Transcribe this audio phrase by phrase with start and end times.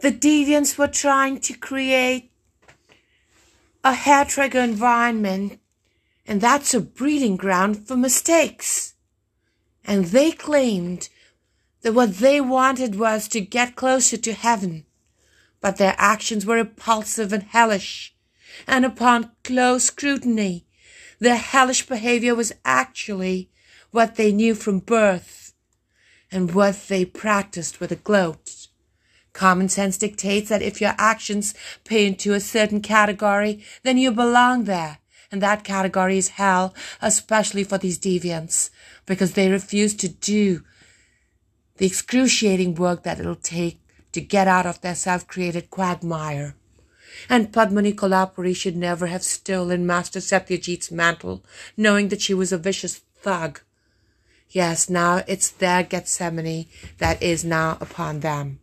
[0.00, 2.30] The deviants were trying to create
[3.82, 5.60] a hair trigger environment,
[6.24, 8.94] and that's a breeding ground for mistakes.
[9.84, 11.08] And they claimed
[11.82, 14.84] that what they wanted was to get closer to heaven,
[15.60, 18.14] but their actions were repulsive and hellish,
[18.66, 20.66] and upon close scrutiny,
[21.18, 23.50] their hellish behavior was actually
[23.90, 25.54] what they knew from birth
[26.30, 28.68] and what they practiced with a gloat.
[29.38, 34.64] Common sense dictates that if your actions pay into a certain category, then you belong
[34.64, 34.98] there.
[35.30, 38.70] And that category is hell, especially for these deviants,
[39.06, 40.64] because they refuse to do
[41.76, 43.78] the excruciating work that it'll take
[44.10, 46.56] to get out of their self-created quagmire.
[47.28, 51.44] And Padmini Kolhapuri should never have stolen Master Satyajit's mantle,
[51.76, 53.60] knowing that she was a vicious thug.
[54.50, 56.66] Yes, now it's their Gethsemane
[56.98, 58.58] that is now upon them.